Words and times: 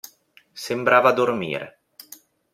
Sembrava 0.63 1.13
dormire. 1.21 1.69